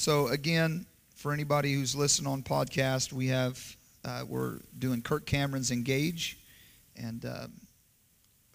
[0.00, 5.70] So again, for anybody who's listening on podcast, we have uh, we're doing Kirk Cameron's
[5.70, 6.38] Engage,
[6.96, 7.48] and uh,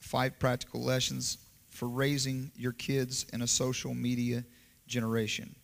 [0.02, 1.38] five practical lessons
[1.70, 4.44] for raising your kids in a social media
[4.88, 5.55] generation.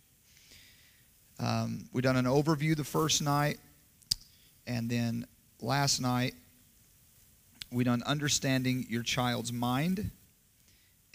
[1.40, 3.58] Um, we done an overview the first night,
[4.68, 5.26] and then
[5.62, 6.36] last night
[7.72, 10.12] we done understanding your child's mind,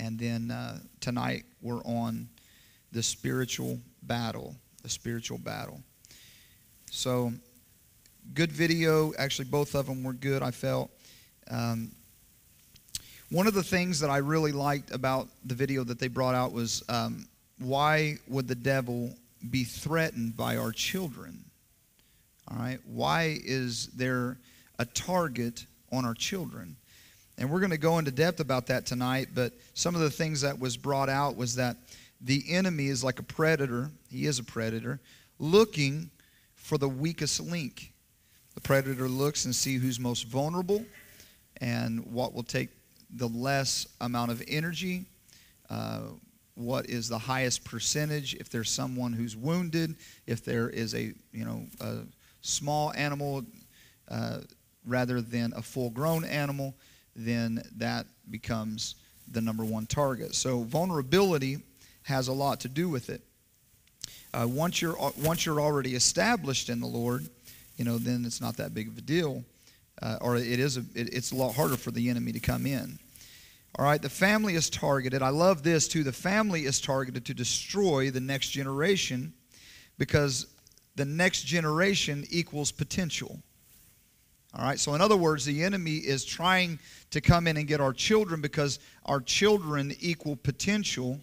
[0.00, 2.30] and then uh, tonight we're on
[2.96, 4.56] the spiritual battle.
[4.82, 5.82] The spiritual battle.
[6.90, 7.30] So,
[8.32, 9.12] good video.
[9.18, 10.42] Actually, both of them were good.
[10.42, 10.90] I felt.
[11.50, 11.92] Um,
[13.28, 16.52] one of the things that I really liked about the video that they brought out
[16.52, 19.14] was um, why would the devil
[19.50, 21.44] be threatened by our children?
[22.50, 22.78] All right.
[22.86, 24.38] Why is there
[24.78, 26.76] a target on our children?
[27.36, 30.40] And we're going to go into depth about that tonight, but some of the things
[30.40, 31.76] that was brought out was that
[32.20, 35.00] the enemy is like a predator, he is a predator,
[35.38, 36.10] looking
[36.54, 37.92] for the weakest link.
[38.54, 40.84] The predator looks and see who's most vulnerable
[41.60, 42.70] and what will take
[43.10, 45.04] the less amount of energy,
[45.70, 46.00] uh,
[46.54, 49.94] what is the highest percentage if there's someone who's wounded,
[50.26, 51.98] if there is a you know a
[52.40, 53.44] small animal
[54.10, 54.38] uh,
[54.86, 56.74] rather than a full-grown animal,
[57.14, 58.94] then that becomes
[59.32, 60.34] the number one target.
[60.34, 61.58] So vulnerability
[62.06, 63.20] has a lot to do with it.
[64.32, 67.28] Uh, once you're once you're already established in the Lord,
[67.76, 69.44] you know then it's not that big of a deal,
[70.02, 72.64] uh, or it is a, it, it's a lot harder for the enemy to come
[72.64, 72.98] in.
[73.76, 75.20] All right, the family is targeted.
[75.20, 76.04] I love this too.
[76.04, 79.34] The family is targeted to destroy the next generation
[79.98, 80.46] because
[80.94, 83.38] the next generation equals potential.
[84.54, 86.78] All right, so in other words, the enemy is trying
[87.10, 91.20] to come in and get our children because our children equal potential.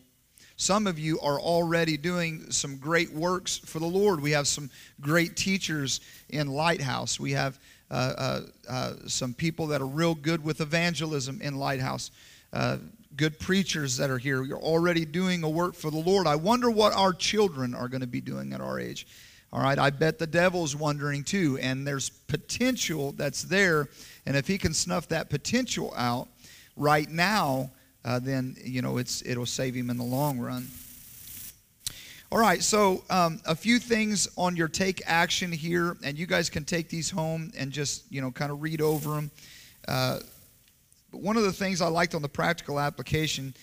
[0.64, 4.22] Some of you are already doing some great works for the Lord.
[4.22, 4.69] We have some
[5.02, 7.19] great teachers in Lighthouse.
[7.19, 7.59] We have
[7.92, 12.12] uh, uh, uh, some people that are real good with evangelism in Lighthouse
[12.53, 12.78] uh,
[13.18, 14.41] good preachers that are here.
[14.44, 16.28] You're already doing a work for the Lord.
[16.28, 19.06] I wonder what our children are going to be doing at our age.
[19.52, 23.90] All right, I bet the devil's wondering too, and there's potential that's there,
[24.25, 26.29] and if he can snuff that potential out
[26.78, 27.69] right now,
[28.06, 30.68] uh, then you know it's it'll save him in the long run.
[32.31, 36.50] All right, so um, a few things on your take action here, and you guys
[36.50, 39.31] can take these home and just you know kind of read over them.
[39.88, 40.19] Uh,
[41.12, 43.53] but one of the things I liked on the practical application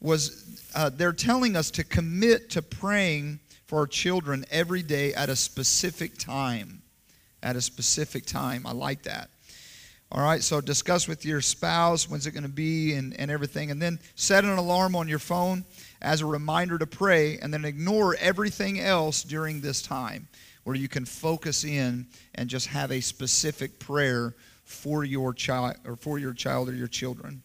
[0.00, 5.28] was uh, they're telling us to commit to praying for our children every day at
[5.28, 6.82] a specific time.
[7.42, 8.66] At a specific time.
[8.66, 9.30] I like that.
[10.12, 13.70] All right, so discuss with your spouse when's it going to be and, and everything.
[13.70, 15.64] And then set an alarm on your phone
[16.02, 20.26] as a reminder to pray, and then ignore everything else during this time
[20.64, 24.34] where you can focus in and just have a specific prayer
[24.64, 27.42] for your child or for your child or your children.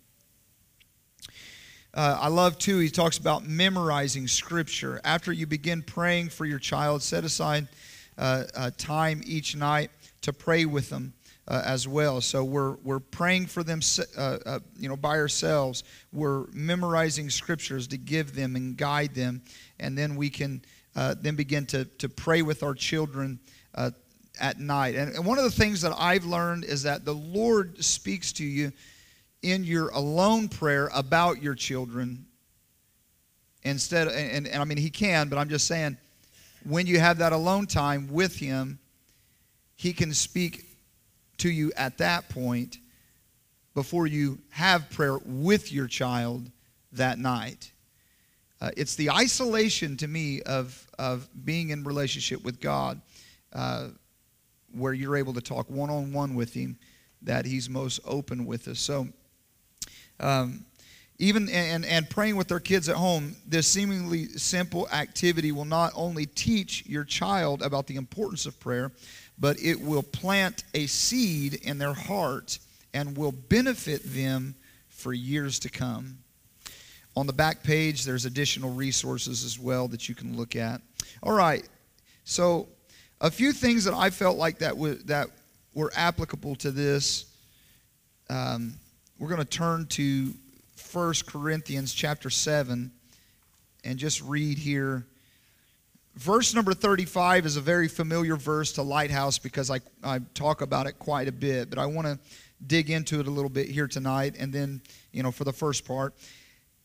[1.93, 4.99] Uh, I love too, he talks about memorizing scripture.
[5.03, 7.67] After you begin praying for your child, set aside
[8.17, 11.13] uh, time each night to pray with them
[11.47, 12.21] uh, as well.
[12.21, 13.81] So we're, we're praying for them,
[14.17, 15.83] uh, uh, you know, by ourselves.
[16.11, 19.41] We're memorizing scriptures to give them and guide them.
[19.79, 20.63] And then we can
[20.95, 23.39] uh, then begin to, to pray with our children
[24.39, 24.95] at night.
[24.95, 28.43] And, and one of the things that I've learned is that the Lord speaks to
[28.43, 28.71] you
[29.41, 32.25] in your alone prayer about your children
[33.63, 35.97] instead and, and, I mean he can, but I'm just saying
[36.63, 38.79] when you have that alone time with him,
[39.75, 40.64] he can speak
[41.37, 42.77] to you at that point
[43.73, 46.49] before you have prayer with your child
[46.93, 47.71] that night.
[48.61, 53.01] Uh, it's the isolation to me of, of being in relationship with God.
[53.51, 53.89] Uh,
[54.75, 56.77] where you're able to talk one on one with Him,
[57.21, 58.79] that He's most open with us.
[58.79, 59.07] So,
[60.19, 60.65] um,
[61.17, 65.93] even and, and praying with their kids at home, this seemingly simple activity will not
[65.95, 68.91] only teach your child about the importance of prayer,
[69.37, 72.59] but it will plant a seed in their heart
[72.93, 74.55] and will benefit them
[74.89, 76.17] for years to come.
[77.17, 80.81] On the back page, there's additional resources as well that you can look at.
[81.23, 81.67] All right,
[82.23, 82.67] so
[83.21, 84.75] a few things that I felt like that,
[85.07, 85.29] that
[85.73, 87.25] were applicable to this.
[88.29, 88.73] Um,
[89.19, 90.33] we're going to turn to
[90.91, 92.91] 1 Corinthians chapter 7
[93.83, 95.05] and just read here.
[96.15, 100.87] Verse number 35 is a very familiar verse to Lighthouse because I, I talk about
[100.87, 102.17] it quite a bit, but I want to
[102.65, 104.81] dig into it a little bit here tonight and then,
[105.11, 106.13] you know, for the first part.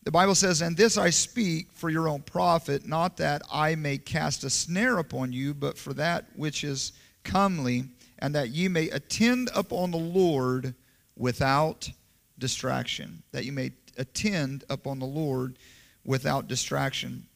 [0.03, 3.97] The Bible says, And this I speak for your own profit, not that I may
[3.97, 6.91] cast a snare upon you, but for that which is
[7.23, 7.85] comely,
[8.19, 10.75] and that ye may attend upon the Lord
[11.15, 11.89] without
[12.37, 13.23] distraction.
[13.31, 15.57] That you may attend upon the Lord
[16.03, 17.27] without distraction.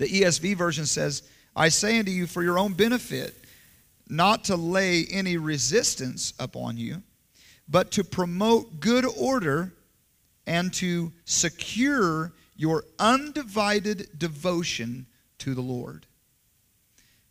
[0.00, 1.22] The ESV version says,
[1.54, 3.34] I say unto you for your own benefit,
[4.08, 7.02] not to lay any resistance upon you,
[7.68, 9.74] but to promote good order
[10.46, 15.04] and to secure your undivided devotion
[15.36, 16.06] to the Lord.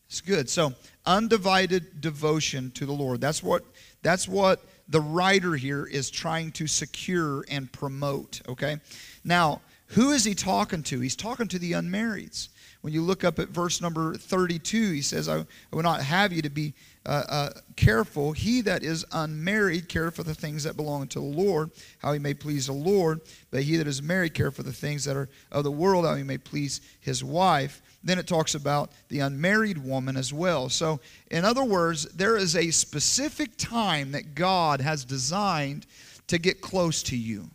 [0.07, 0.47] It's good.
[0.47, 0.75] So,
[1.07, 3.19] undivided devotion to the Lord.
[3.19, 3.63] That's what
[4.03, 8.77] that's what the writer here is trying to secure and promote, okay?
[9.23, 10.99] Now, who is he talking to?
[10.99, 12.49] He's talking to the unmarrieds.
[12.81, 16.31] When you look up at verse number 32, he says, I, I will not have
[16.31, 16.73] you to be
[17.05, 18.31] uh, uh, careful.
[18.31, 22.19] He that is unmarried care for the things that belong to the Lord, how he
[22.19, 23.19] may please the Lord.
[23.51, 26.15] But he that is married care for the things that are of the world, how
[26.15, 27.81] he may please his wife.
[28.01, 30.69] Then it talks about the unmarried woman as well.
[30.69, 35.85] So, in other words, there is a specific time that God has designed
[36.27, 37.49] to get close to you.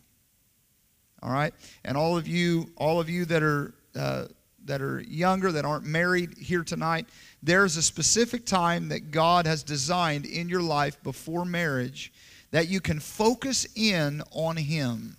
[1.23, 4.25] All right, and all of you, all of you that are uh,
[4.65, 7.07] that are younger, that aren't married here tonight,
[7.41, 12.11] there's a specific time that God has designed in your life before marriage
[12.51, 15.17] that you can focus in on Him,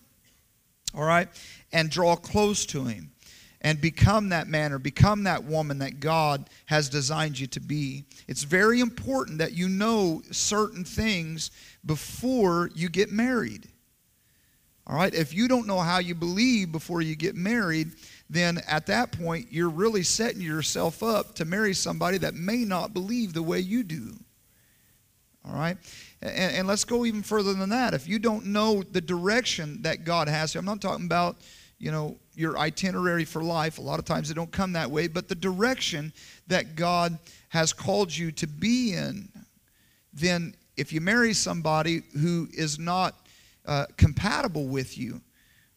[0.95, 1.29] all right,
[1.73, 3.11] and draw close to Him
[3.61, 8.05] and become that man or become that woman that God has designed you to be.
[8.29, 11.51] It's very important that you know certain things
[11.85, 13.69] before you get married.
[14.87, 15.13] All right?
[15.13, 17.93] If you don't know how you believe before you get married,
[18.29, 22.93] then at that point, you're really setting yourself up to marry somebody that may not
[22.93, 24.15] believe the way you do.
[25.47, 25.77] All right?
[26.21, 27.95] And, and let's go even further than that.
[27.95, 31.37] If you don't know the direction that God has, I'm not talking about,
[31.79, 33.79] you know, your itinerary for life.
[33.79, 36.13] A lot of times it don't come that way, but the direction
[36.49, 37.19] that God
[37.51, 39.29] has called you to be in,
[40.13, 43.15] then if you marry somebody who is not
[43.65, 45.21] uh, compatible with you,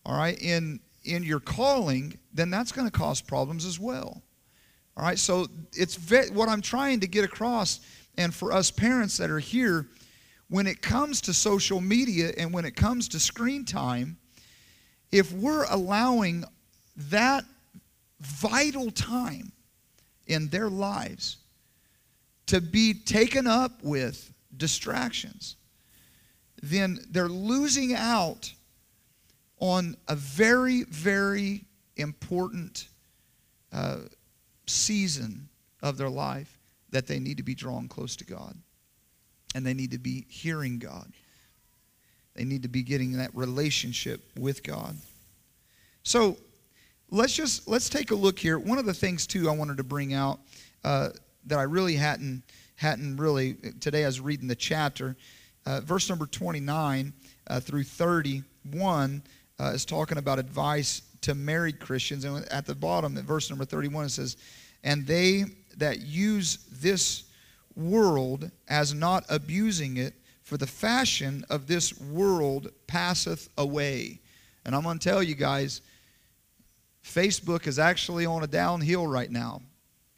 [0.06, 0.80] all right, in
[1.10, 4.22] in your calling, then that's going to cause problems as well.
[4.96, 7.80] All right, so it's ve- what I'm trying to get across,
[8.18, 9.88] and for us parents that are here,
[10.50, 14.18] when it comes to social media and when it comes to screen time,
[15.12, 16.44] if we're allowing
[16.96, 17.44] that
[18.20, 19.52] vital time
[20.28, 21.38] in their lives
[22.48, 25.56] to be taken up with distractions,
[26.62, 28.52] then they're losing out
[29.60, 31.66] on a very, very
[31.98, 32.88] important
[33.72, 33.98] uh,
[34.68, 35.50] season
[35.82, 36.58] of their life
[36.92, 38.56] that they need to be drawn close to God.
[39.56, 41.12] And they need to be hearing God.
[42.36, 44.96] They need to be getting that relationship with God.
[46.04, 46.38] So
[47.10, 48.58] let's just let's take a look here.
[48.58, 50.40] One of the things too I wanted to bring out
[50.84, 51.10] uh,
[51.48, 52.44] that I really hadn't
[52.76, 54.04] hadn't really today.
[54.04, 55.18] I was reading the chapter,
[55.66, 57.14] uh, verse number twenty nine
[57.48, 59.24] uh, through thirty one
[59.60, 62.24] uh, is talking about advice to married Christians.
[62.24, 64.38] And at the bottom, at verse number 31, it says,
[64.84, 65.46] And they
[65.78, 67.24] that use this
[67.76, 70.14] world as not abusing it,
[70.44, 74.20] for the fashion of this world passeth away.
[74.66, 75.82] And I'm going to tell you guys,
[77.04, 79.62] Facebook is actually on a downhill right now.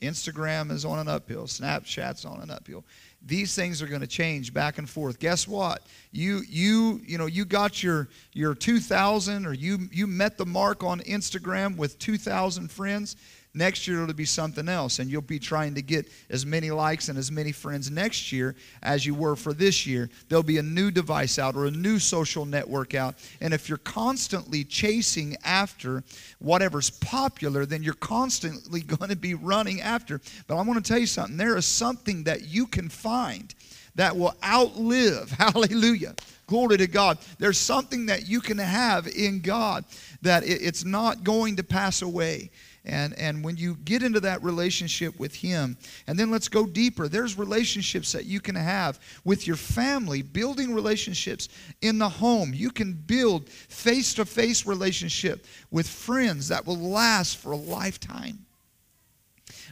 [0.02, 1.46] Instagram is on an uphill.
[1.46, 2.84] Snapchat's on an uphill.
[3.24, 5.20] These things are going to change back and forth.
[5.20, 5.84] Guess what?
[6.12, 10.84] You you you know you got your your 2000 or you you met the mark
[10.84, 13.16] on instagram with 2000 friends
[13.54, 15.00] next year it'll be something else.
[15.00, 18.56] And you'll be trying to get as many likes and as many friends next year
[18.82, 20.10] as you were for this year.
[20.30, 23.16] There'll be a new device out or a new social network out.
[23.42, 26.04] And if you're constantly chasing after
[26.40, 30.22] whatever's popular then you're constantly going to be running after.
[30.48, 31.38] But i want to tell you something.
[31.38, 33.54] There is something that you can find
[33.96, 36.16] that will outlive hallelujah
[36.48, 37.18] glory to god.
[37.40, 39.86] There's something that you can have in god
[40.22, 42.52] that it's not going to pass away
[42.86, 47.08] and, and when you get into that relationship with Him, and then let's go deeper.
[47.08, 51.50] There's relationships that you can have with your family, building relationships
[51.82, 52.54] in the home.
[52.54, 58.46] You can build face to face relationship with friends that will last for a lifetime.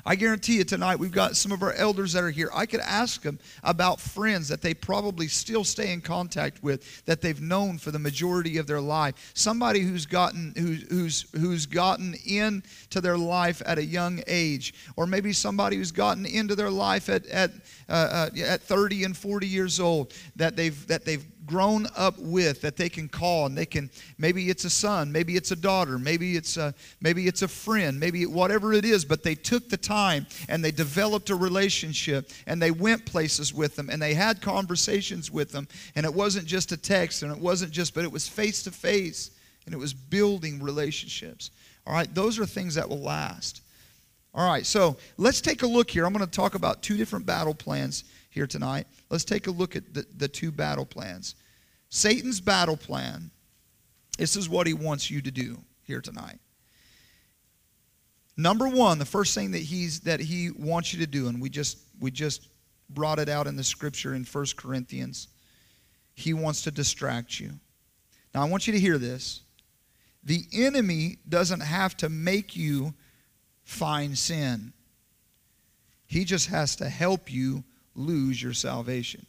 [0.05, 2.49] I guarantee you tonight we've got some of our elders that are here.
[2.53, 7.21] I could ask them about friends that they probably still stay in contact with that
[7.21, 9.31] they've known for the majority of their life.
[9.33, 15.05] Somebody who's gotten who's who's who's gotten into their life at a young age, or
[15.05, 17.51] maybe somebody who's gotten into their life at at
[17.87, 22.61] uh, uh, at 30 and 40 years old that they've that they've grown up with
[22.61, 25.97] that they can call and they can maybe it's a son maybe it's a daughter
[25.97, 29.77] maybe it's a maybe it's a friend maybe whatever it is but they took the
[29.77, 34.41] time and they developed a relationship and they went places with them and they had
[34.41, 35.67] conversations with them.
[35.95, 38.71] And it wasn't just a text and it wasn't just but it was face to
[38.71, 39.31] face
[39.65, 41.51] and it was building relationships.
[41.87, 43.61] All right those are things that will last.
[44.33, 46.05] All right so let's take a look here.
[46.05, 48.85] I'm going to talk about two different battle plans here tonight.
[49.09, 51.35] Let's take a look at the, the two battle plans.
[51.89, 53.31] Satan's battle plan,
[54.17, 56.39] this is what he wants you to do here tonight.
[58.37, 61.49] Number one, the first thing that he's that he wants you to do, and we
[61.49, 62.47] just we just
[62.89, 65.27] brought it out in the scripture in First Corinthians.
[66.13, 67.51] He wants to distract you.
[68.33, 69.41] Now I want you to hear this.
[70.23, 72.93] The enemy doesn't have to make you
[73.63, 74.73] find sin.
[76.05, 77.63] He just has to help you
[77.99, 79.25] lose your salvation.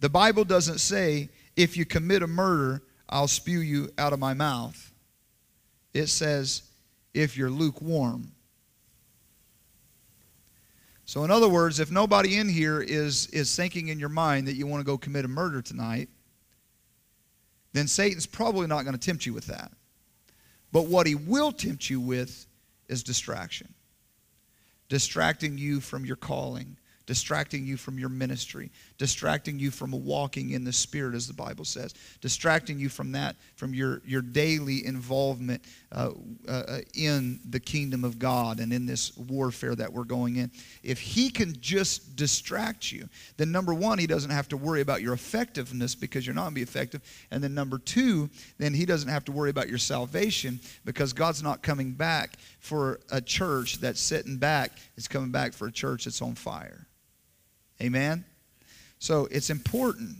[0.00, 4.34] The Bible doesn't say, if you commit a murder, I'll spew you out of my
[4.34, 4.92] mouth.
[5.94, 6.62] It says,
[7.14, 8.32] if you're lukewarm.
[11.04, 14.54] So, in other words, if nobody in here is, is thinking in your mind that
[14.54, 16.08] you want to go commit a murder tonight,
[17.74, 19.72] then Satan's probably not going to tempt you with that.
[20.72, 22.46] But what he will tempt you with
[22.88, 23.74] is distraction,
[24.88, 28.70] distracting you from your calling, distracting you from your ministry,
[29.02, 33.34] distracting you from walking in the Spirit, as the Bible says, distracting you from that,
[33.56, 36.12] from your, your daily involvement uh,
[36.46, 40.52] uh, in the kingdom of God and in this warfare that we're going in.
[40.84, 45.02] If He can just distract you, then number one, He doesn't have to worry about
[45.02, 47.02] your effectiveness because you're not going to be effective.
[47.32, 51.42] And then number two, then He doesn't have to worry about your salvation because God's
[51.42, 56.04] not coming back for a church that's sitting back, He's coming back for a church
[56.04, 56.86] that's on fire.
[57.82, 58.24] Amen?
[59.02, 60.14] So it's important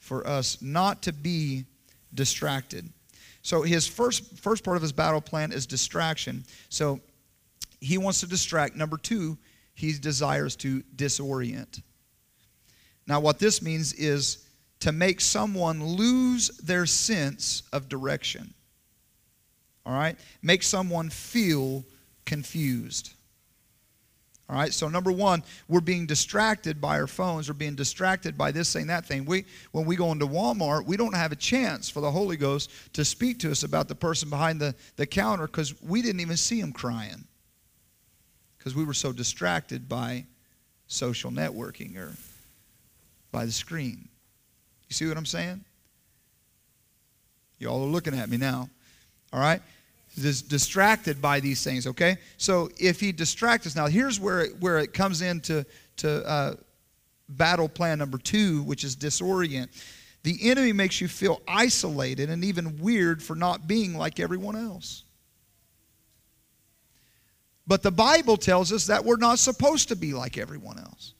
[0.00, 1.64] for us not to be
[2.12, 2.92] distracted.
[3.42, 6.44] So his first first part of his battle plan is distraction.
[6.70, 6.98] So
[7.78, 8.74] he wants to distract.
[8.74, 9.38] Number 2,
[9.74, 11.82] he desires to disorient.
[13.06, 14.44] Now what this means is
[14.80, 18.54] to make someone lose their sense of direction.
[19.86, 20.18] All right?
[20.42, 21.84] Make someone feel
[22.24, 23.12] confused.
[24.48, 27.48] All right, so number one, we're being distracted by our phones.
[27.48, 29.24] We're being distracted by this thing, that thing.
[29.24, 32.70] We, when we go into Walmart, we don't have a chance for the Holy Ghost
[32.92, 36.36] to speak to us about the person behind the, the counter because we didn't even
[36.36, 37.24] see him crying
[38.58, 40.26] because we were so distracted by
[40.88, 42.12] social networking or
[43.32, 44.08] by the screen.
[44.88, 45.64] You see what I'm saying?
[47.58, 48.68] You all are looking at me now.
[49.32, 49.62] All right?
[50.14, 52.16] Distracted by these things, okay?
[52.36, 55.64] So if he distracts us, now here's where it, where it comes into
[55.98, 56.54] to, uh,
[57.28, 59.68] battle plan number two, which is disorient.
[60.22, 65.04] The enemy makes you feel isolated and even weird for not being like everyone else.
[67.66, 71.14] But the Bible tells us that we're not supposed to be like everyone else.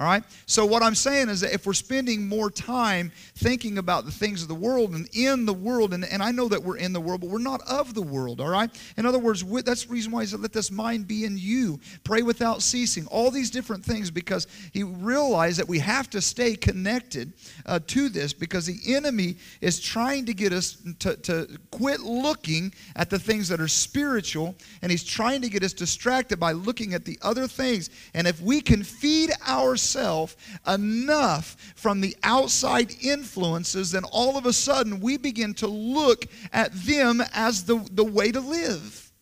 [0.00, 0.24] All right?
[0.46, 4.40] So, what I'm saying is that if we're spending more time thinking about the things
[4.40, 7.00] of the world and in the world, and, and I know that we're in the
[7.02, 8.70] world, but we're not of the world, all right?
[8.96, 11.80] In other words, that's the reason why he said, Let this mind be in you.
[12.02, 13.06] Pray without ceasing.
[13.08, 17.34] All these different things because he realized that we have to stay connected
[17.66, 22.72] uh, to this because the enemy is trying to get us to, to quit looking
[22.96, 26.94] at the things that are spiritual, and he's trying to get us distracted by looking
[26.94, 27.90] at the other things.
[28.14, 34.46] And if we can feed ourselves, ourselves enough from the outside influences, then all of
[34.46, 39.12] a sudden we begin to look at them as the, the way to live.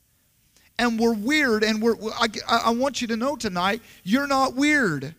[0.78, 5.14] And we're weird, and we're, I, I want you to know tonight you're not weird.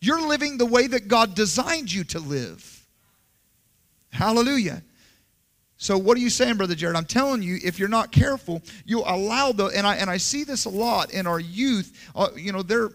[0.00, 2.86] You're living the way that God designed you to live.
[4.12, 4.82] Hallelujah.
[5.76, 6.94] So what are you saying, Brother Jared?
[6.94, 10.44] I'm telling you, if you're not careful, you'll allow the and I and I see
[10.44, 12.10] this a lot in our youth.
[12.14, 12.90] Uh, you know, they're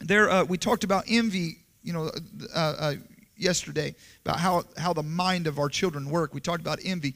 [0.00, 2.10] there uh, we talked about envy you know
[2.54, 2.94] uh, uh,
[3.36, 6.34] yesterday about how, how the mind of our children work.
[6.34, 7.14] We talked about envy.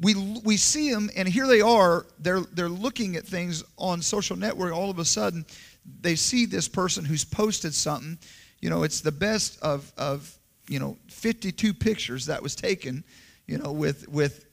[0.00, 2.06] We, we see them and here they are.
[2.18, 4.72] They're, they're looking at things on social network.
[4.72, 5.46] All of a sudden
[6.00, 8.18] they see this person who's posted something.
[8.60, 10.36] You know it's the best of, of
[10.68, 13.02] you know 52 pictures that was taken
[13.48, 14.44] you know with with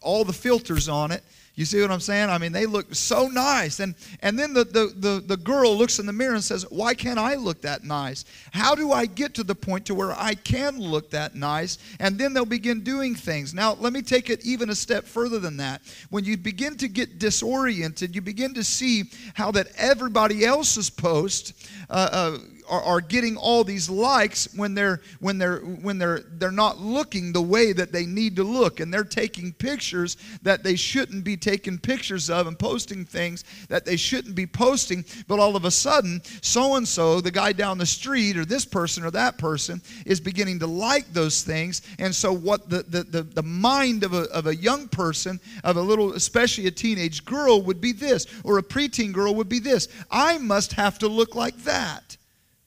[0.00, 1.22] all the filters on it
[1.56, 2.30] you see what I'm saying?
[2.30, 3.78] I mean, they look so nice.
[3.78, 6.94] And, and then the, the, the, the girl looks in the mirror and says, Why
[6.94, 8.24] can't I look that nice?
[8.50, 11.78] How do I get to the point to where I can look that nice?
[12.00, 13.54] And then they'll begin doing things.
[13.54, 15.82] Now, let me take it even a step further than that.
[16.10, 21.52] When you begin to get disoriented, you begin to see how that everybody else's post
[21.88, 26.50] uh, uh, are, are getting all these likes when they're when they're when they're they're
[26.50, 30.76] not looking the way that they need to look and they're taking pictures that they
[30.76, 35.56] shouldn't be taking pictures of and posting things that they shouldn't be posting but all
[35.56, 39.10] of a sudden so and so the guy down the street or this person or
[39.10, 43.42] that person is beginning to like those things and so what the the, the, the
[43.42, 47.80] mind of a, of a young person of a little especially a teenage girl would
[47.80, 51.56] be this or a preteen girl would be this i must have to look like
[51.58, 52.16] that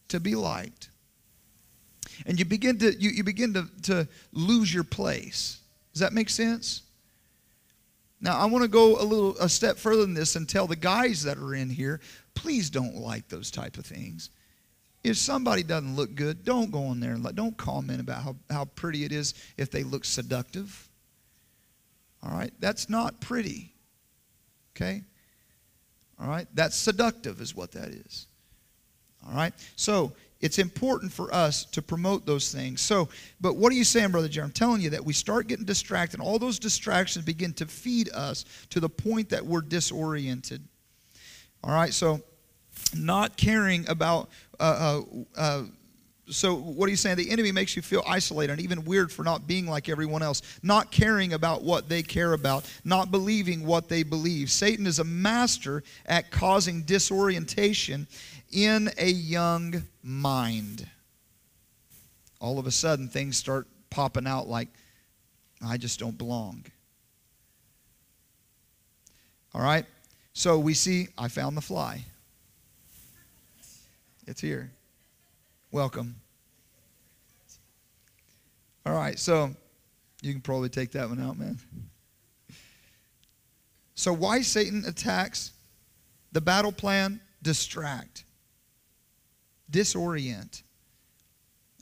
[0.10, 0.90] to be liked.
[2.26, 5.60] And you begin to you, you begin to, to lose your place.
[5.94, 6.82] Does that make sense?
[8.20, 10.76] Now I want to go a little a step further than this and tell the
[10.76, 12.02] guys that are in here,
[12.34, 14.30] please don't like those type of things.
[15.04, 18.66] If somebody doesn't look good, don't go in there and don't comment about how, how
[18.66, 20.90] pretty it is if they look seductive.
[22.24, 22.52] All right?
[22.60, 23.74] That's not pretty.
[24.76, 25.04] Okay?
[26.20, 26.48] All right?
[26.54, 28.28] That's seductive, is what that is.
[29.26, 29.54] All right?
[29.76, 32.82] So it's important for us to promote those things.
[32.82, 33.10] So,
[33.42, 34.46] but what are you saying, Brother Jerry?
[34.46, 36.20] I'm telling you that we start getting distracted.
[36.20, 40.64] All those distractions begin to feed us to the point that we're disoriented.
[41.64, 41.94] All right?
[41.94, 42.22] So,
[42.96, 44.30] not caring about
[44.60, 45.02] uh,
[45.38, 45.64] uh, uh,
[46.30, 47.18] so what are you saying?
[47.18, 50.42] The enemy makes you feel isolated and even weird for not being like everyone else,
[50.62, 54.52] not caring about what they care about, not believing what they believe.
[54.52, 58.08] Satan is a master at causing disorientation
[58.52, 60.88] in a young mind.
[62.40, 64.70] All of a sudden, things start popping out like,
[65.66, 66.66] I just don't belong.
[69.54, 69.86] All right?
[70.34, 72.04] So we see, I found the fly.
[74.28, 74.72] It's here.
[75.72, 76.16] Welcome.
[78.86, 79.50] All right, so
[80.22, 81.60] you can probably take that one out, man.
[83.96, 85.52] So, why Satan attacks
[86.32, 87.20] the battle plan?
[87.42, 88.24] Distract
[89.72, 90.64] disorient.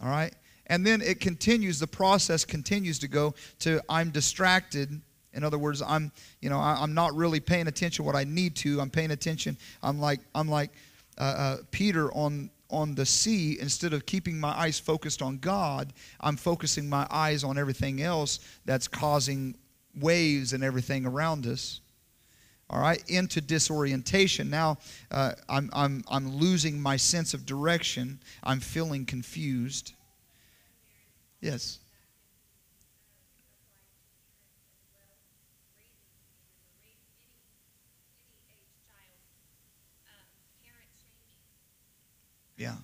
[0.01, 0.33] All right?
[0.67, 5.01] And then it continues, the process continues to go to I'm distracted.
[5.33, 6.11] In other words, I'm,
[6.41, 8.81] you know, I, am not really paying attention what I need to.
[8.81, 9.57] I'm paying attention.
[9.83, 10.71] I'm like, I'm like
[11.17, 15.93] uh, uh, Peter on on the sea instead of keeping my eyes focused on God.
[16.19, 19.55] I'm focusing my eyes on everything else that's causing
[19.99, 21.81] waves and everything around us
[22.69, 24.49] all right, into disorientation.
[24.49, 24.77] Now
[25.11, 28.19] uh, I'm, I'm, I'm losing my sense of direction.
[28.43, 29.93] I'm feeling confused.
[31.41, 31.79] Yes.
[42.57, 42.75] Yeah.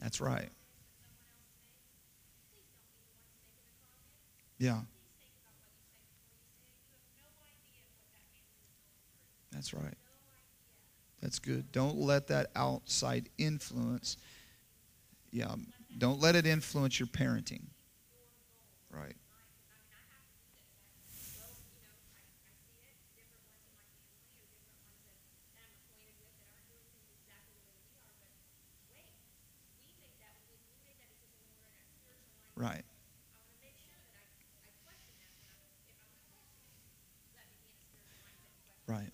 [0.00, 0.50] That's right.
[4.58, 4.80] Yeah.
[9.52, 9.94] That's right.
[11.20, 11.72] That's good.
[11.72, 14.16] Don't let that outside influence.
[15.30, 15.54] Yeah.
[15.96, 17.62] Don't let it influence your parenting.
[18.90, 19.14] Right.
[32.56, 32.84] Right.
[38.86, 39.12] Right.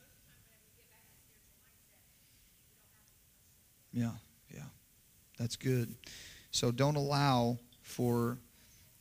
[3.92, 4.10] Yeah,
[4.52, 4.64] yeah.
[5.44, 5.94] That's good.
[6.52, 8.38] So don't allow for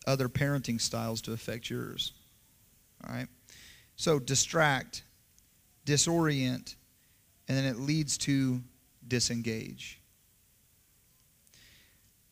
[0.06, 2.12] other parenting styles to affect yours.
[3.02, 3.28] All right?
[3.96, 5.06] So distract,
[5.86, 6.76] disorient,
[7.48, 8.62] and then it leads to
[9.08, 10.02] disengage.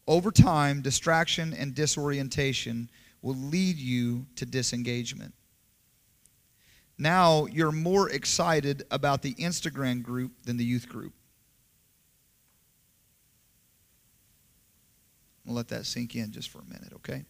[0.10, 2.90] Over time, distraction and disorientation
[3.22, 5.34] will lead you to disengagement.
[6.98, 11.14] Now you're more excited about the Instagram group than the youth group.
[15.52, 17.26] We'll let that sink in just for a minute, okay?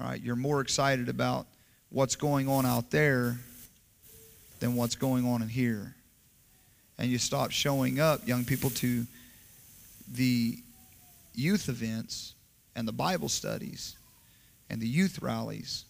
[0.00, 1.46] All right, you're more excited about
[1.90, 3.36] what's going on out there
[4.60, 5.94] than what's going on in here
[6.98, 9.06] and you stop showing up, young people, to
[10.10, 10.58] the
[11.34, 12.32] youth events
[12.74, 13.96] and the Bible studies
[14.70, 15.84] and the youth rallies,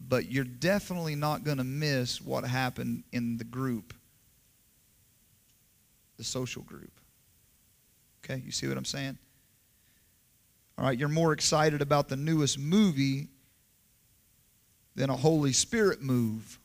[0.00, 3.94] but you're definitely not going to miss what happened in the group,
[6.18, 6.99] the social group.
[8.30, 9.18] Okay, you see what I'm saying?
[10.78, 13.28] All right, you're more excited about the newest movie
[14.94, 16.58] than a Holy Spirit move.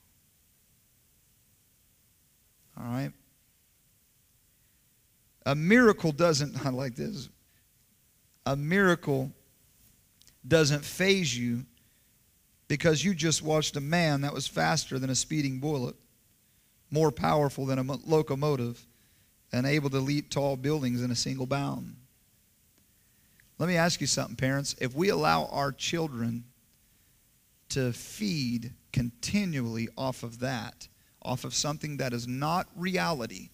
[2.78, 3.12] All right?
[5.46, 7.30] A miracle doesn't, I like this.
[8.46, 9.32] A miracle
[10.48, 11.66] doesn't faze you
[12.68, 15.96] because you just watched a man that was faster than a speeding bullet,
[16.92, 18.86] more powerful than a locomotive,
[19.56, 21.96] and able to leap tall buildings in a single bound.
[23.58, 24.76] Let me ask you something, parents.
[24.82, 26.44] If we allow our children
[27.70, 30.90] to feed continually off of that,
[31.22, 33.50] off of something that is not reality,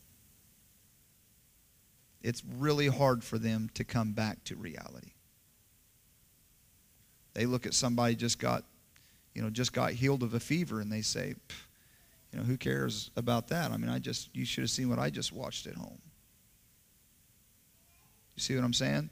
[2.24, 5.12] it's really hard for them to come back to reality.
[7.36, 8.64] They look at somebody just got,
[9.36, 11.36] you know, just got healed of a fever and they say,
[12.32, 13.72] you know, who cares about that?
[13.72, 16.00] I mean, I just you should have seen what I just watched at home.
[18.36, 19.10] You see what I'm saying?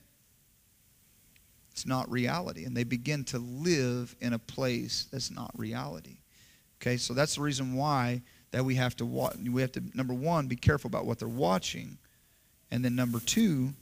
[1.72, 2.66] It's not reality.
[2.66, 6.18] And they begin to live in a place that's not reality.
[6.82, 9.36] Okay, so that's the reason why that we have to watch.
[9.36, 11.98] We have to, number one, be careful about what they're watching.
[12.72, 13.74] And then number two,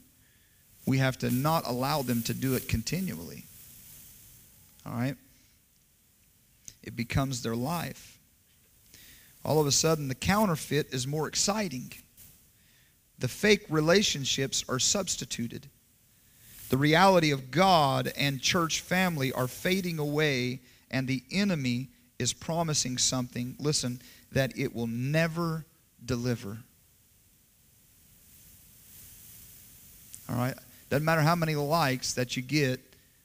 [0.86, 3.44] we have to not allow them to do it continually.
[4.84, 5.16] All right?
[6.82, 8.17] It becomes their life.
[9.44, 11.92] All of a sudden, the counterfeit is more exciting.
[13.18, 15.68] The fake relationships are substituted.
[16.68, 22.98] The reality of God and church family are fading away, and the enemy is promising
[22.98, 25.64] something, listen, that it will never
[26.04, 26.58] deliver.
[30.28, 30.54] All right?
[30.90, 32.80] Doesn't matter how many likes that you get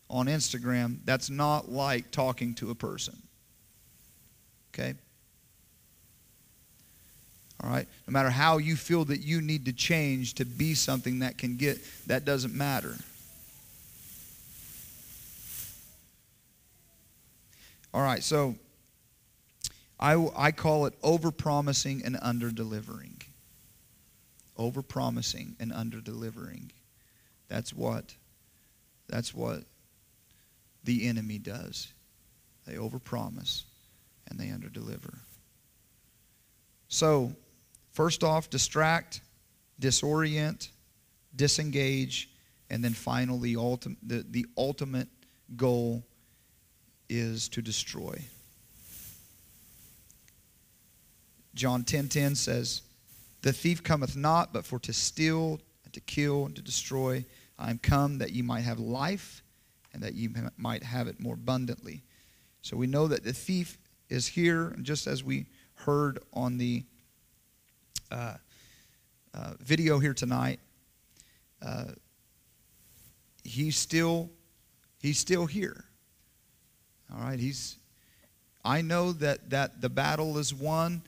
[0.09, 3.17] on Instagram, that's not like talking to a person.
[4.73, 4.93] Okay?
[7.63, 7.87] All right?
[8.07, 11.55] No matter how you feel that you need to change to be something that can
[11.55, 12.95] get, that doesn't matter.
[17.93, 18.55] All right, so
[19.99, 23.21] I, I call it over promising and under delivering.
[24.57, 26.71] Over promising and under delivering.
[27.47, 28.15] That's what
[29.07, 29.63] that's what
[30.83, 31.93] the enemy does.
[32.65, 33.63] They overpromise
[34.27, 35.19] and they underdeliver.
[36.87, 37.35] So,
[37.93, 39.21] first off, distract,
[39.79, 40.69] disorient,
[41.35, 42.29] disengage,
[42.69, 45.07] and then finally, ultim- the, the ultimate
[45.55, 46.03] goal
[47.09, 48.19] is to destroy.
[51.53, 52.81] John 10:10 10, 10 says,
[53.41, 57.25] "The thief cometh not but for to steal and to kill and to destroy.
[57.59, 59.43] I am come that ye might have life
[59.93, 62.03] and that ye might have it more abundantly."
[62.63, 63.77] So we know that the thief
[64.09, 66.85] is here, just as we heard on the
[68.13, 68.37] uh,
[69.33, 70.59] uh, video here tonight,
[71.61, 71.85] uh,
[73.43, 74.29] he's still
[74.99, 75.85] he's still here.
[77.13, 77.77] All right, he's
[78.63, 81.01] I know that that the battle is won,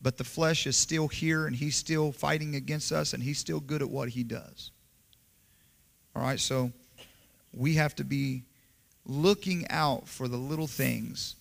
[0.00, 3.60] but the flesh is still here and he's still fighting against us and he's still
[3.60, 4.70] good at what he does.
[6.16, 6.72] All right, so
[7.52, 8.44] we have to be
[9.04, 11.36] looking out for the little things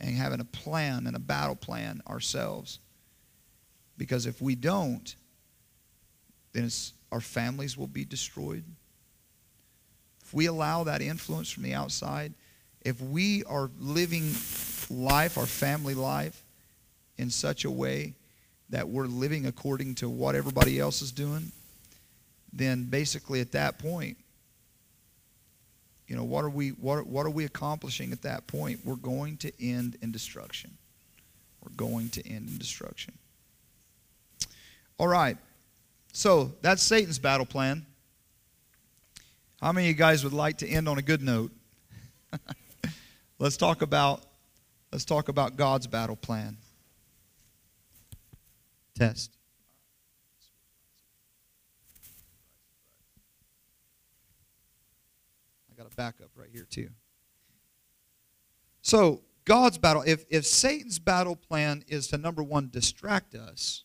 [0.00, 2.78] and having a plan and a battle plan ourselves.
[3.98, 5.14] Because if we don't,
[6.52, 6.70] then
[7.12, 8.64] our families will be destroyed.
[10.22, 12.34] If we allow that influence from the outside,
[12.82, 14.32] if we are living
[14.90, 16.42] life, our family life,
[17.18, 18.14] in such a way
[18.70, 21.50] that we're living according to what everybody else is doing,
[22.52, 24.16] then basically at that point,
[26.08, 28.80] you know, what are we what, what are we accomplishing at that point?
[28.84, 30.70] We're going to end in destruction.
[31.62, 33.14] We're going to end in destruction.
[34.98, 35.36] All right.
[36.12, 37.84] So that's Satan's battle plan.
[39.60, 41.52] How many of you guys would like to end on a good note?
[43.38, 44.22] Let's talk about
[44.92, 46.56] let's talk about God's battle plan.
[48.94, 49.36] Test.
[55.70, 56.88] I got a backup right here too.
[58.80, 63.84] So, God's battle, if, if Satan's battle plan is to number one, distract us,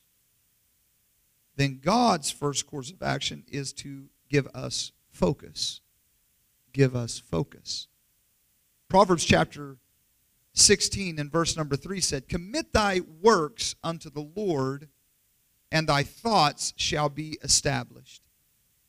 [1.61, 5.81] then God's first course of action is to give us focus.
[6.73, 7.87] Give us focus.
[8.89, 9.77] Proverbs chapter
[10.53, 14.89] 16 and verse number 3 said, Commit thy works unto the Lord,
[15.71, 18.23] and thy thoughts shall be established.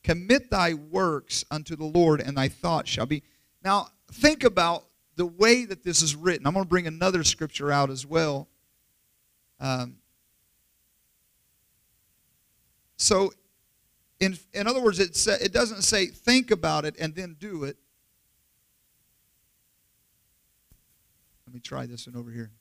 [0.02, 3.22] Commit thy works unto the Lord, and thy thoughts shall be.
[3.62, 6.46] Now, think about the way that this is written.
[6.46, 8.48] I'm going to bring another scripture out as well.
[9.60, 9.96] Um,
[13.02, 13.32] so,
[14.20, 17.64] in, in other words, it, sa- it doesn't say think about it and then do
[17.64, 17.76] it.
[21.46, 22.52] Let me try this one over here.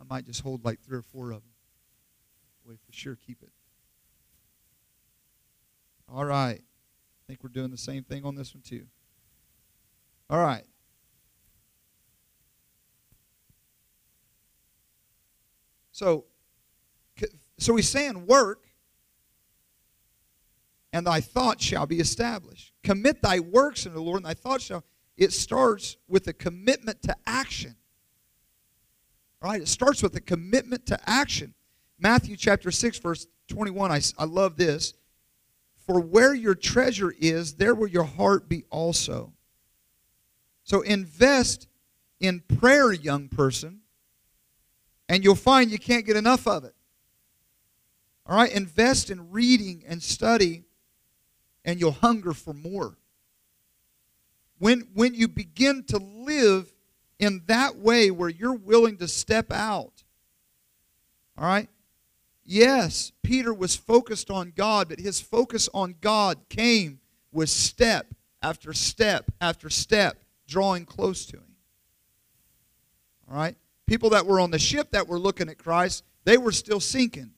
[0.00, 1.50] I might just hold like three or four of them.
[2.64, 3.50] Wait for sure, keep it.
[6.08, 6.60] All right.
[6.60, 8.86] I think we're doing the same thing on this one too.
[10.30, 10.64] All right.
[15.90, 16.26] So,
[17.58, 18.64] so he's saying work,
[20.92, 22.72] and thy thoughts shall be established.
[22.82, 24.84] Commit thy works unto the Lord, and thy thoughts shall.
[25.16, 27.76] It starts with a commitment to action.
[29.40, 31.54] Right, it starts with a commitment to action.
[31.98, 34.94] Matthew chapter 6, verse 21, I, I love this.
[35.86, 39.34] For where your treasure is, there will your heart be also.
[40.64, 41.68] So invest
[42.20, 43.80] in prayer, young person,
[45.08, 46.73] and you'll find you can't get enough of it.
[48.26, 50.64] All right, invest in reading and study,
[51.64, 52.96] and you'll hunger for more.
[54.58, 56.72] When, when you begin to live
[57.18, 60.04] in that way where you're willing to step out,
[61.36, 61.68] all right,
[62.44, 68.06] yes, Peter was focused on God, but his focus on God came with step
[68.40, 71.56] after step after step, drawing close to him.
[73.30, 73.56] All right?
[73.86, 77.33] People that were on the ship that were looking at Christ, they were still sinking.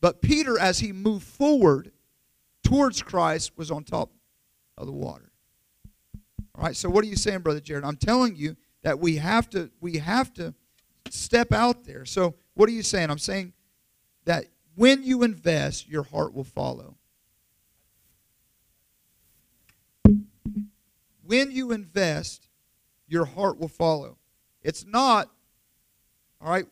[0.00, 1.92] But Peter, as he moved forward
[2.62, 4.10] towards Christ, was on top
[4.76, 5.32] of the water.
[6.54, 7.84] All right, so what are you saying, Brother Jared?
[7.84, 10.54] I'm telling you that we have to we have to
[11.10, 12.04] step out there.
[12.04, 13.10] So what are you saying?
[13.10, 13.52] I'm saying
[14.24, 16.96] that when you invest, your heart will follow.
[21.24, 22.48] When you invest,
[23.06, 24.16] your heart will follow.
[24.62, 25.30] It's not,
[26.40, 26.66] all right,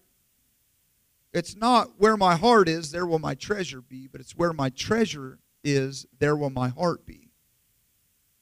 [1.37, 4.71] it's not where my heart is, there will my treasure be, but it's where my
[4.71, 7.29] treasure is, there will my heart be.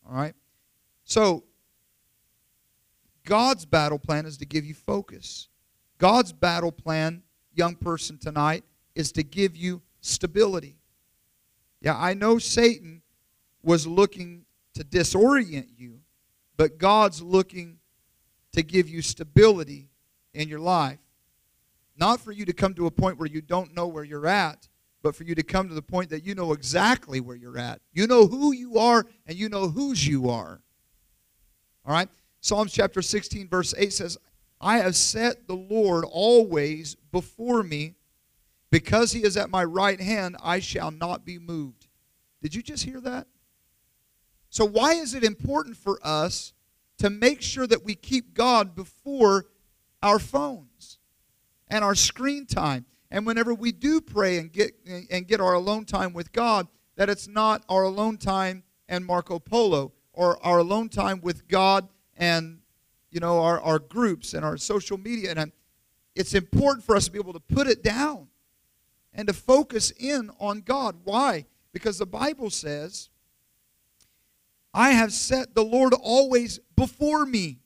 [0.07, 0.35] All right?
[1.03, 1.43] So,
[3.25, 5.49] God's battle plan is to give you focus.
[5.99, 10.77] God's battle plan, young person tonight, is to give you stability.
[11.81, 13.03] Yeah, I know Satan
[13.63, 16.01] was looking to disorient you,
[16.57, 17.79] but God's looking
[18.53, 19.89] to give you stability
[20.33, 20.99] in your life.
[21.97, 24.69] Not for you to come to a point where you don't know where you're at,
[25.03, 27.81] but for you to come to the point that you know exactly where you're at.
[27.93, 30.61] You know who you are and you know whose you are.
[31.85, 32.09] All right?
[32.41, 34.19] Psalms chapter 16, verse 8 says,
[34.61, 37.95] I have set the Lord always before me.
[38.71, 41.87] Because he is at my right hand, I shall not be moved.
[42.43, 43.29] Did you just hear that?
[44.51, 46.53] So, why is it important for us
[46.99, 49.47] to make sure that we keep God before
[50.03, 50.69] our phones?
[51.69, 52.87] And our screen time.
[53.11, 54.73] And whenever we do pray and get
[55.11, 59.39] and get our alone time with God, that it's not our alone time and Marco
[59.39, 62.61] Polo or our alone time with God and
[63.11, 65.33] you know our, our groups and our social media.
[65.37, 65.53] And
[66.15, 68.29] it's important for us to be able to put it down
[69.13, 70.97] and to focus in on God.
[71.05, 71.47] Why?
[71.73, 73.11] Because the Bible says,
[74.73, 77.61] I have set the Lord always before me.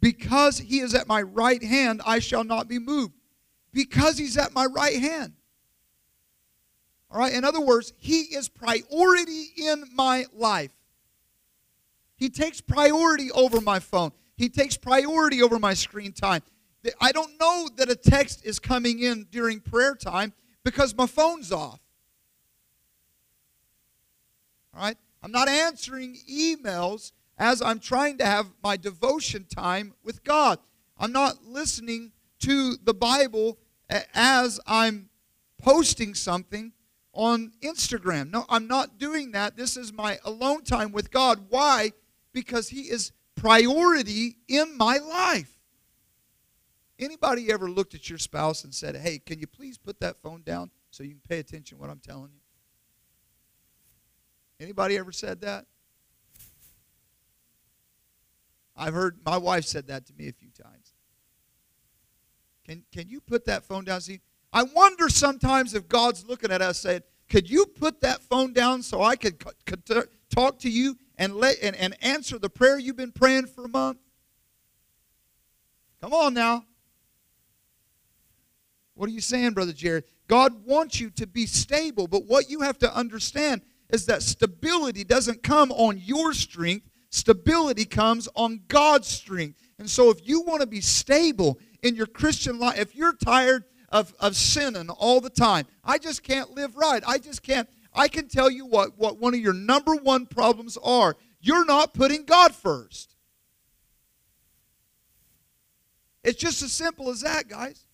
[0.00, 3.14] Because he is at my right hand, I shall not be moved.
[3.72, 5.34] Because he's at my right hand.
[7.10, 10.70] All right, in other words, he is priority in my life.
[12.16, 14.12] He takes priority over my phone.
[14.36, 16.42] He takes priority over my screen time.
[17.00, 20.32] I don't know that a text is coming in during prayer time
[20.64, 21.80] because my phone's off.
[24.74, 24.96] All right?
[25.22, 30.58] I'm not answering emails as I'm trying to have my devotion time with God.
[30.98, 33.58] I'm not listening to the Bible
[34.14, 35.08] as I'm
[35.58, 36.72] posting something
[37.14, 38.30] on Instagram.
[38.30, 39.56] No, I'm not doing that.
[39.56, 41.46] This is my alone time with God.
[41.48, 41.92] Why?
[42.32, 45.58] Because He is priority in my life.
[46.98, 50.42] Anybody ever looked at your spouse and said, Hey, can you please put that phone
[50.42, 52.40] down so you can pay attention to what I'm telling you?
[54.60, 55.64] Anybody ever said that?
[58.76, 60.94] I've heard my wife said that to me a few times.
[62.66, 64.00] Can, can you put that phone down?
[64.00, 64.20] See,
[64.52, 68.82] I wonder sometimes if God's looking at us saying, Could you put that phone down
[68.82, 69.84] so I could, could
[70.30, 73.68] talk to you and, let, and, and answer the prayer you've been praying for a
[73.68, 73.98] month?
[76.00, 76.64] Come on now.
[78.94, 80.04] What are you saying, Brother Jared?
[80.28, 85.04] God wants you to be stable, but what you have to understand is that stability
[85.04, 89.60] doesn't come on your strength, Stability comes on God's strength.
[89.78, 93.64] And so, if you want to be stable in your Christian life, if you're tired
[93.88, 97.02] of, of sinning all the time, I just can't live right.
[97.06, 97.68] I just can't.
[97.92, 101.16] I can tell you what, what one of your number one problems are.
[101.40, 103.16] You're not putting God first.
[106.22, 107.86] It's just as simple as that, guys.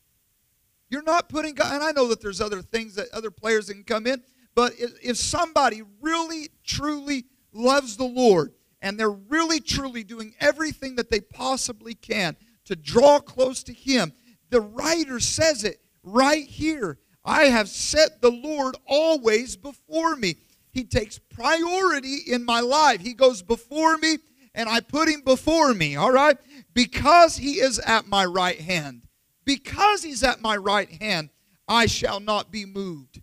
[0.91, 3.85] You're not putting God, and I know that there's other things that other players can
[3.85, 4.23] come in,
[4.55, 8.53] But if somebody really, truly loves the Lord
[8.87, 14.13] and they're really, truly doing everything that they possibly can to draw close to Him,
[14.51, 16.99] the writer says it right here.
[17.25, 20.37] I have set the Lord always before me.
[20.71, 23.01] He takes priority in my life.
[23.01, 24.19] He goes before me
[24.55, 26.39] and I put him before me, all right?
[26.73, 29.03] Because he is at my right hand.
[29.45, 31.31] Because he's at my right hand,
[31.67, 33.21] I shall not be moved.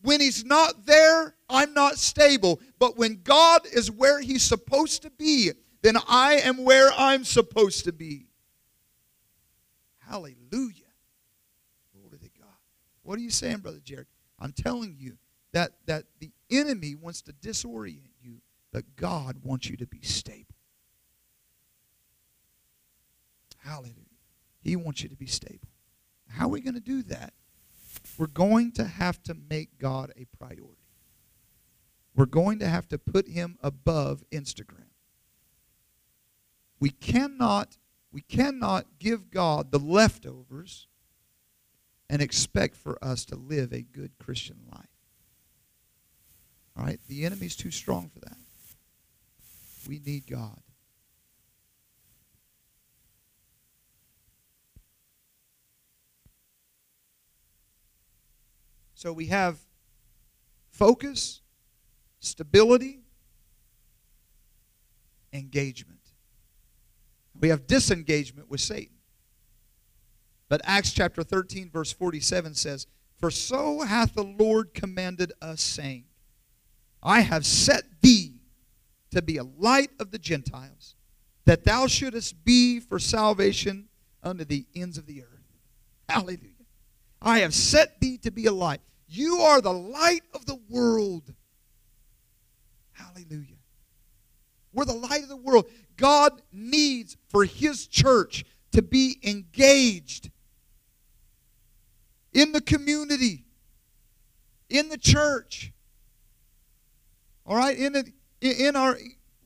[0.00, 2.60] When he's not there, I'm not stable.
[2.84, 7.86] But when God is where he's supposed to be, then I am where I'm supposed
[7.86, 8.26] to be.
[10.00, 10.92] Hallelujah.
[11.94, 12.58] Glory to God.
[13.02, 14.06] What are you saying, Brother Jared?
[14.38, 15.16] I'm telling you
[15.52, 20.54] that, that the enemy wants to disorient you, but God wants you to be stable.
[23.60, 23.96] Hallelujah.
[24.60, 25.70] He wants you to be stable.
[26.28, 27.32] How are we going to do that?
[28.18, 30.83] We're going to have to make God a priority.
[32.14, 34.90] We're going to have to put him above Instagram.
[36.78, 37.76] We cannot
[38.12, 40.86] we cannot give God the leftovers
[42.08, 44.86] and expect for us to live a good Christian life.
[46.76, 47.00] All right?
[47.08, 48.36] The enemy's too strong for that.
[49.88, 50.60] We need God.
[58.94, 59.58] So we have
[60.70, 61.42] focus,
[62.24, 63.00] stability,
[65.32, 66.00] engagement.
[67.38, 68.94] We have disengagement with Satan.
[70.48, 72.86] But Acts chapter 13, verse 47 says,
[73.18, 76.04] For so hath the Lord commanded us, saying,
[77.02, 78.34] I have set thee
[79.10, 80.94] to be a light of the Gentiles,
[81.44, 83.88] that thou shouldest be for salvation
[84.22, 85.28] unto the ends of the earth.
[86.08, 86.50] Hallelujah.
[87.20, 88.80] I have set thee to be a light.
[89.06, 91.34] You are the light of the world.
[93.14, 93.56] Hallelujah.
[94.72, 95.66] We're the light of the world.
[95.96, 100.30] God needs for his church to be engaged
[102.32, 103.44] in the community,
[104.68, 105.72] in the church.
[107.46, 107.76] All right?
[107.76, 108.98] In, in our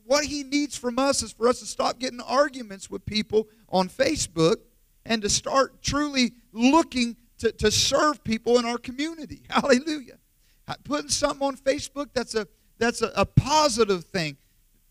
[0.06, 3.90] what he needs from us is for us to stop getting arguments with people on
[3.90, 4.56] Facebook
[5.04, 9.42] and to start truly looking to, to serve people in our community.
[9.50, 10.18] Hallelujah.
[10.84, 14.36] Putting something on Facebook that's a that's a, a positive thing.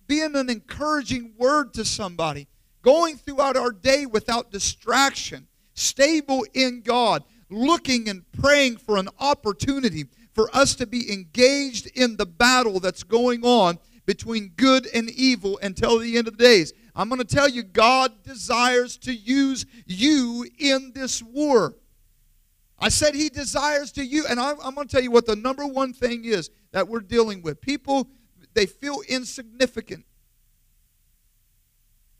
[0.07, 2.47] Being an encouraging word to somebody,
[2.81, 10.05] going throughout our day without distraction, stable in God, looking and praying for an opportunity
[10.33, 15.59] for us to be engaged in the battle that's going on between good and evil
[15.61, 16.73] until the end of the days.
[16.95, 21.75] I'm going to tell you, God desires to use you in this war.
[22.79, 25.35] I said He desires to you, and I'm, I'm going to tell you what the
[25.35, 27.61] number one thing is that we're dealing with.
[27.61, 28.07] People
[28.53, 30.03] they feel insignificant.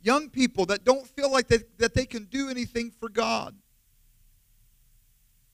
[0.02, 3.56] Young people that don't feel like they, that they can do anything for God.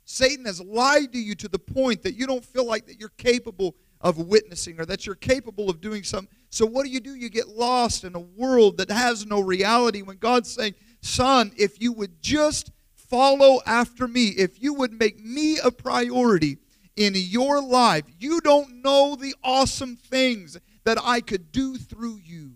[0.03, 3.13] Satan has lied to you to the point that you don't feel like that you're
[3.17, 6.35] capable of witnessing or that you're capable of doing something.
[6.49, 7.15] So what do you do?
[7.15, 11.81] You get lost in a world that has no reality when God's saying, "Son, if
[11.81, 16.57] you would just follow after me, if you would make me a priority
[16.95, 22.53] in your life, you don't know the awesome things that I could do through you.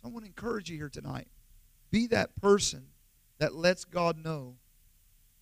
[0.00, 1.28] So I want to encourage you here tonight.
[1.90, 2.86] Be that person
[3.38, 4.56] that lets God know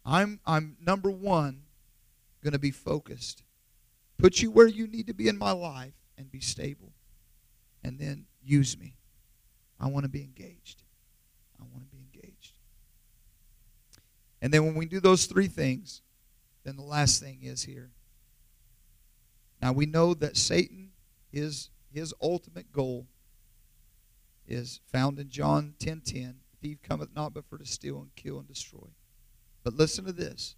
[0.04, 1.62] I'm, I'm number one,
[2.42, 3.42] going to be focused.
[4.18, 6.92] Put you where you need to be in my life and be stable.
[7.84, 8.94] And then use me.
[9.80, 10.82] I want to be engaged.
[11.60, 12.52] I want to be engaged.
[14.40, 16.02] And then when we do those three things,
[16.64, 17.90] then the last thing is here
[19.62, 20.90] now we know that Satan,
[21.30, 23.06] his, his ultimate goal
[24.46, 25.84] is found in John 10:10.
[25.86, 28.88] 10, 10, Thief cometh not but for to steal and kill and destroy.
[29.62, 30.56] But listen to this.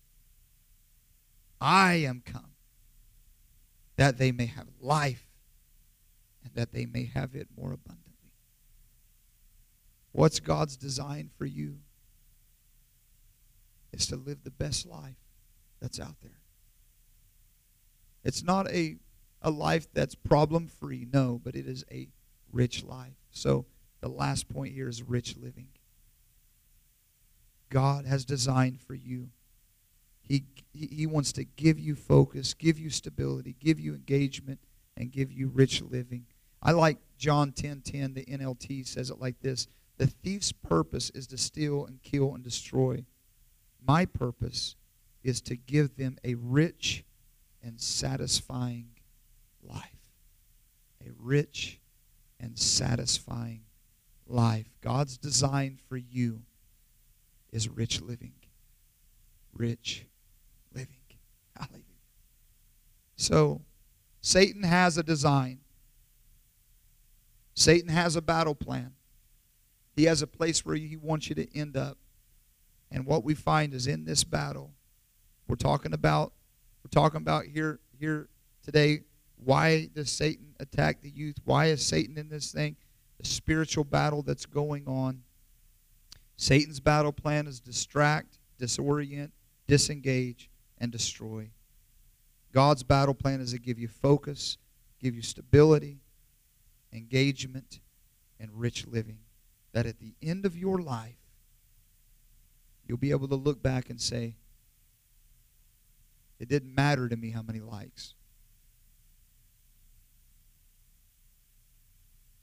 [1.60, 2.52] I am come
[3.96, 5.26] that they may have life
[6.42, 8.32] and that they may have it more abundantly.
[10.12, 11.78] What's God's design for you?
[13.92, 15.23] Is to live the best life
[15.84, 16.40] that's out there.
[18.24, 18.96] It's not a,
[19.42, 22.08] a life that's problem free, no, but it is a
[22.50, 23.18] rich life.
[23.30, 23.66] So
[24.00, 25.68] the last point here is rich living.
[27.68, 29.28] God has designed for you.
[30.22, 34.60] He, he wants to give you focus, give you stability, give you engagement,
[34.96, 36.24] and give you rich living.
[36.62, 39.68] I like John 10 10, the NLT says it like this
[39.98, 43.04] The thief's purpose is to steal and kill and destroy.
[43.86, 44.76] My purpose
[45.24, 47.02] is to give them a rich
[47.62, 48.90] and satisfying
[49.62, 49.90] life.
[51.04, 51.80] A rich
[52.38, 53.62] and satisfying
[54.26, 54.68] life.
[54.82, 56.42] God's design for you
[57.50, 58.34] is rich living.
[59.54, 60.04] Rich
[60.74, 60.96] living.
[61.56, 61.82] Hallelujah.
[63.16, 63.62] So,
[64.20, 65.60] Satan has a design.
[67.54, 68.92] Satan has a battle plan.
[69.96, 71.98] He has a place where he wants you to end up.
[72.90, 74.72] And what we find is in this battle,
[75.48, 76.32] we're talking about
[76.82, 78.28] we're talking about here here
[78.62, 79.00] today
[79.44, 81.36] why does Satan attack the youth?
[81.44, 82.76] Why is Satan in this thing?
[83.20, 85.22] The spiritual battle that's going on.
[86.36, 89.30] Satan's battle plan is distract, disorient,
[89.66, 91.50] disengage, and destroy.
[92.52, 94.56] God's battle plan is to give you focus,
[95.00, 95.98] give you stability,
[96.92, 97.80] engagement,
[98.40, 99.18] and rich living.
[99.72, 101.18] That at the end of your life,
[102.86, 104.36] you'll be able to look back and say,
[106.38, 108.14] it didn't matter to me how many likes.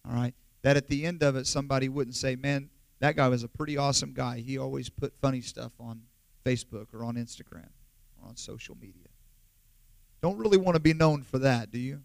[0.08, 0.34] All right?
[0.64, 2.70] That at the end of it, somebody wouldn't say, man,
[3.00, 4.40] that guy was a pretty awesome guy.
[4.40, 6.04] He always put funny stuff on
[6.46, 7.70] Facebook or on Instagram
[8.22, 9.08] or on social media.
[10.22, 12.02] Don't really want to be known for that, do you?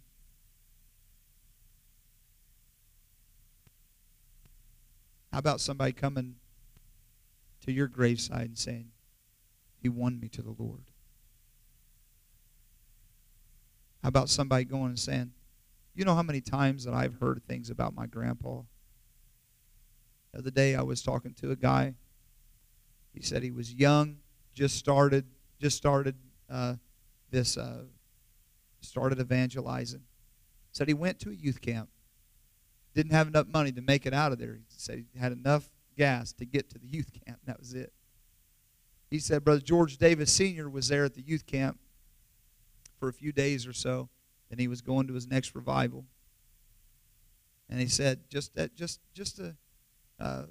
[5.32, 6.36] How about somebody coming
[7.66, 8.88] to your graveside and saying,
[9.82, 10.84] He won me to the Lord?
[14.06, 15.32] About somebody going and saying,
[15.96, 18.60] You know how many times that I've heard things about my grandpa?
[20.32, 21.94] The other day I was talking to a guy.
[23.12, 24.18] He said he was young,
[24.54, 25.24] just started,
[25.60, 26.14] just started
[26.48, 26.74] uh,
[27.32, 27.82] this, uh,
[28.80, 30.02] started evangelizing.
[30.70, 31.88] Said he went to a youth camp.
[32.94, 34.54] Didn't have enough money to make it out of there.
[34.54, 37.40] He said he had enough gas to get to the youth camp.
[37.46, 37.92] that was it.
[39.10, 40.70] He said Brother George Davis Sr.
[40.70, 41.80] was there at the youth camp
[42.98, 44.08] for a few days or so.
[44.48, 46.04] Then he was going to his next revival.
[47.68, 49.56] And he said, just that, just, just a,
[50.20, 50.44] uh,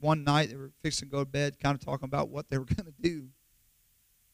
[0.00, 2.58] one night they were fixing to go to bed, kind of talking about what they
[2.58, 3.28] were going to do.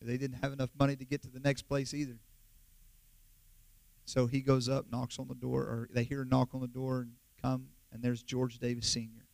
[0.01, 2.19] They didn't have enough money to get to the next place either.
[4.05, 6.67] So he goes up, knocks on the door, or they hear a knock on the
[6.67, 9.25] door and come, and there's George Davis Sr.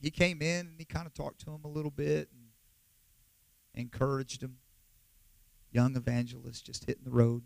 [0.00, 2.46] He came in and he kind of talked to him a little bit and
[3.74, 4.56] encouraged him
[5.72, 7.42] young evangelist just hitting the road.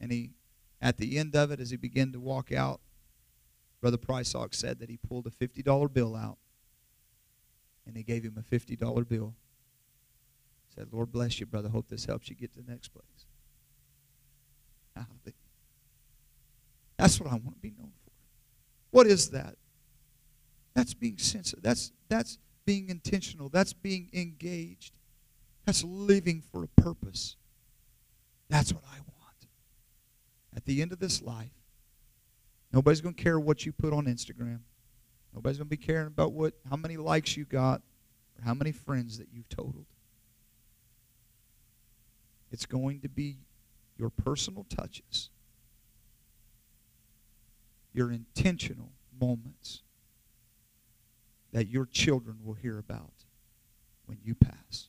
[0.00, 0.32] And he,
[0.80, 2.80] at the end of it, as he began to walk out,
[3.80, 6.38] Brother Prysock said that he pulled a $50 bill out
[7.86, 9.34] and he gave him a $50 bill.
[10.74, 11.68] Said, Lord bless you, brother.
[11.68, 13.26] Hope this helps you get to the next place.
[17.00, 18.10] That's what I want to be known for.
[18.90, 19.56] What is that?
[20.74, 21.62] That's being sensitive.
[21.62, 23.48] That's, that's being intentional.
[23.48, 24.92] That's being engaged.
[25.70, 27.36] That's living for a purpose.
[28.48, 29.46] That's what I want.
[30.52, 31.52] At the end of this life,
[32.72, 34.62] nobody's going to care what you put on Instagram.
[35.32, 37.82] Nobody's going to be caring about what how many likes you got
[38.36, 39.86] or how many friends that you've totaled.
[42.50, 43.36] It's going to be
[43.96, 45.30] your personal touches,
[47.92, 48.90] your intentional
[49.20, 49.82] moments
[51.52, 53.12] that your children will hear about
[54.06, 54.88] when you pass.